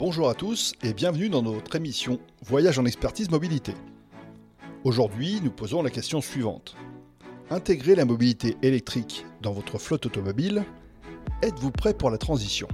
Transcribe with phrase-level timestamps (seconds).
[0.00, 3.74] Bonjour à tous et bienvenue dans notre émission Voyage en expertise mobilité.
[4.82, 6.74] Aujourd'hui, nous posons la question suivante.
[7.50, 10.64] Intégrer la mobilité électrique dans votre flotte automobile,
[11.42, 12.66] êtes-vous prêt pour la transition?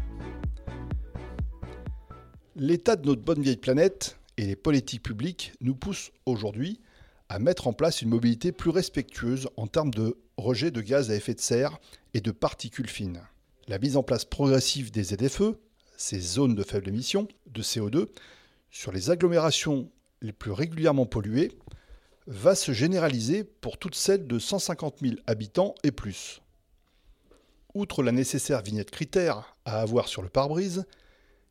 [2.54, 6.78] L'état de notre bonne vieille planète et les politiques publiques nous poussent aujourd'hui
[7.28, 11.16] à mettre en place une mobilité plus respectueuse en termes de rejet de gaz à
[11.16, 11.80] effet de serre
[12.14, 13.22] et de particules fines.
[13.66, 15.56] La mise en place progressive des ZFE,
[15.96, 18.08] ces zones de faible émission de CO2,
[18.70, 19.90] sur les agglomérations
[20.22, 21.52] les plus régulièrement polluées,
[22.26, 26.42] va se généraliser pour toutes celles de 150 000 habitants et plus.
[27.74, 30.86] Outre la nécessaire vignette critère à avoir sur le pare-brise,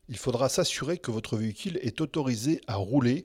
[0.08, 3.24] il faudra s'assurer que votre véhicule est autorisé à rouler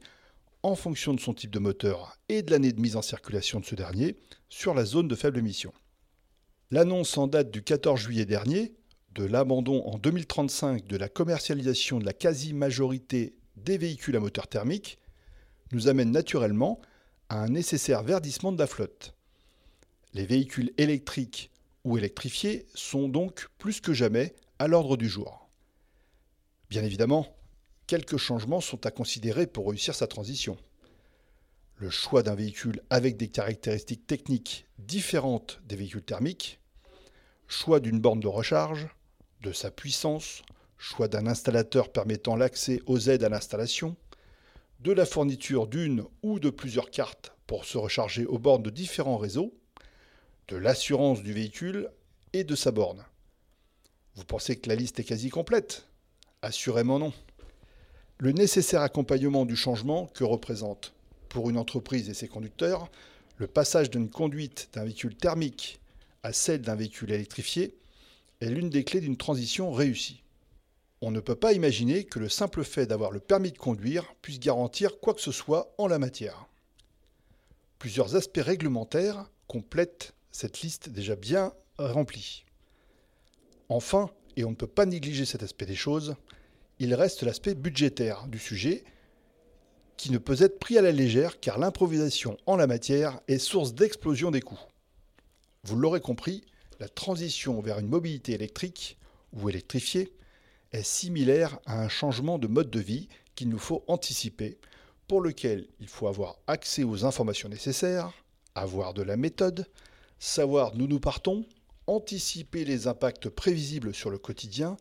[0.63, 3.65] en fonction de son type de moteur et de l'année de mise en circulation de
[3.65, 4.15] ce dernier
[4.49, 5.73] sur la zone de faible émission.
[6.69, 8.73] L'annonce en date du 14 juillet dernier
[9.15, 14.99] de l'abandon en 2035 de la commercialisation de la quasi-majorité des véhicules à moteur thermique
[15.73, 16.79] nous amène naturellement
[17.29, 19.13] à un nécessaire verdissement de la flotte.
[20.13, 21.51] Les véhicules électriques
[21.83, 25.49] ou électrifiés sont donc plus que jamais à l'ordre du jour.
[26.69, 27.35] Bien évidemment,
[27.87, 30.57] quelques changements sont à considérer pour réussir sa transition.
[31.75, 36.59] Le choix d'un véhicule avec des caractéristiques techniques différentes des véhicules thermiques,
[37.47, 38.87] choix d'une borne de recharge,
[39.41, 40.43] de sa puissance,
[40.77, 43.95] choix d'un installateur permettant l'accès aux aides à l'installation,
[44.79, 49.17] de la fourniture d'une ou de plusieurs cartes pour se recharger aux bornes de différents
[49.17, 49.53] réseaux,
[50.47, 51.89] de l'assurance du véhicule
[52.33, 53.05] et de sa borne.
[54.15, 55.87] Vous pensez que la liste est quasi complète?
[56.41, 57.13] Assurément non
[58.21, 60.93] le nécessaire accompagnement du changement que représente,
[61.27, 62.87] pour une entreprise et ses conducteurs,
[63.37, 65.79] le passage d'une conduite d'un véhicule thermique
[66.21, 67.73] à celle d'un véhicule électrifié
[68.41, 70.23] est l'une des clés d'une transition réussie.
[71.01, 74.39] On ne peut pas imaginer que le simple fait d'avoir le permis de conduire puisse
[74.39, 76.47] garantir quoi que ce soit en la matière.
[77.79, 82.45] Plusieurs aspects réglementaires complètent cette liste déjà bien remplie.
[83.69, 86.15] Enfin, et on ne peut pas négliger cet aspect des choses,
[86.79, 88.83] il reste l'aspect budgétaire du sujet
[89.97, 93.73] qui ne peut être pris à la légère car l'improvisation en la matière est source
[93.73, 94.59] d'explosion des coûts.
[95.63, 96.43] Vous l'aurez compris,
[96.81, 98.97] la transition vers une mobilité électrique
[99.33, 100.11] ou électrifiée
[100.71, 104.57] est similaire à un changement de mode de vie qu'il nous faut anticiper,
[105.07, 108.11] pour lequel il faut avoir accès aux informations nécessaires,
[108.55, 109.67] avoir de la méthode,
[110.17, 111.45] savoir d'où nous partons,
[111.85, 114.75] anticiper les impacts prévisibles sur le quotidien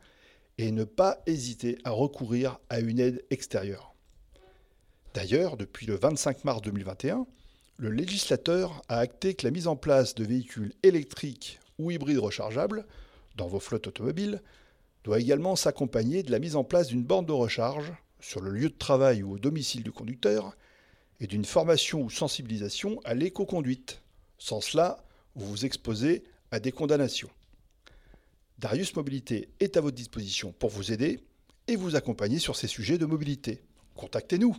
[0.57, 3.95] et ne pas hésiter à recourir à une aide extérieure.
[5.13, 7.27] D'ailleurs, depuis le 25 mars 2021,
[7.77, 12.87] le législateur a acté que la mise en place de véhicules électriques ou hybrides rechargeables
[13.37, 14.43] dans vos flottes automobiles
[15.05, 18.69] doit également s'accompagner de la mise en place d'une borne de recharge sur le lieu
[18.69, 20.57] de travail ou au domicile du conducteur
[21.21, 24.03] et d'une formation ou sensibilisation à l'éco-conduite.
[24.39, 25.05] Sans cela,
[25.35, 27.31] vous vous exposez à des condamnations.
[28.59, 31.21] Darius Mobilité est à votre disposition pour vous aider
[31.67, 33.63] et vous accompagner sur ces sujets de mobilité.
[33.95, 34.57] Contactez-nous.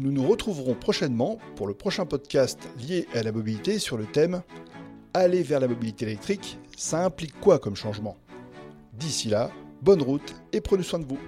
[0.00, 4.40] Nous nous retrouverons prochainement pour le prochain podcast lié à la mobilité sur le thème
[5.12, 8.16] Aller vers la mobilité électrique, ça implique quoi comme changement?
[8.94, 9.50] D'ici là,
[9.82, 11.18] bonne route et prenez soin de vous.